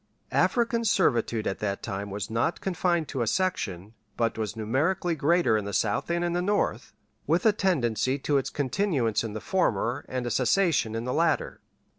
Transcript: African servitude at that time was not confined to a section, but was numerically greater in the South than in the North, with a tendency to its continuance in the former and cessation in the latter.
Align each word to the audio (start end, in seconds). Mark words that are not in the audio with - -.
African 0.31 0.83
servitude 0.83 1.45
at 1.45 1.59
that 1.59 1.83
time 1.83 2.09
was 2.09 2.31
not 2.31 2.59
confined 2.59 3.07
to 3.09 3.21
a 3.21 3.27
section, 3.27 3.93
but 4.17 4.35
was 4.35 4.55
numerically 4.55 5.13
greater 5.13 5.55
in 5.57 5.65
the 5.65 5.73
South 5.73 6.07
than 6.07 6.23
in 6.23 6.33
the 6.33 6.41
North, 6.41 6.91
with 7.27 7.45
a 7.45 7.53
tendency 7.53 8.17
to 8.17 8.39
its 8.39 8.49
continuance 8.49 9.23
in 9.23 9.33
the 9.33 9.39
former 9.39 10.03
and 10.09 10.25
cessation 10.33 10.95
in 10.95 11.03
the 11.03 11.13
latter. 11.13 11.61